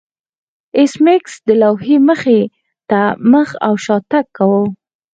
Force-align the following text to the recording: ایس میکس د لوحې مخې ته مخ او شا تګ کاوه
ایس 0.77 0.93
میکس 1.05 1.33
د 1.47 1.49
لوحې 1.61 1.97
مخې 2.07 2.41
ته 2.89 2.99
مخ 3.31 3.49
او 3.67 3.73
شا 3.83 3.97
تګ 4.11 4.25
کاوه 4.37 4.61